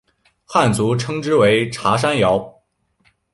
[0.45, 2.59] 汉族称之为茶山瑶。